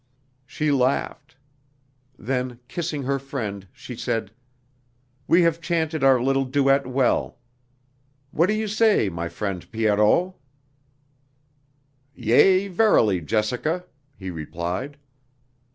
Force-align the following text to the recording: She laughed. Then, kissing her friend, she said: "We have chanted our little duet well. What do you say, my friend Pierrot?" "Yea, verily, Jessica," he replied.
She 0.47 0.71
laughed. 0.71 1.37
Then, 2.17 2.57
kissing 2.67 3.03
her 3.03 3.19
friend, 3.19 3.67
she 3.71 3.95
said: 3.95 4.31
"We 5.27 5.43
have 5.43 5.61
chanted 5.61 6.03
our 6.03 6.19
little 6.19 6.43
duet 6.43 6.87
well. 6.87 7.37
What 8.31 8.47
do 8.47 8.53
you 8.53 8.67
say, 8.67 9.09
my 9.09 9.29
friend 9.29 9.71
Pierrot?" 9.71 10.33
"Yea, 12.15 12.67
verily, 12.69 13.21
Jessica," 13.21 13.85
he 14.17 14.31
replied. 14.31 14.97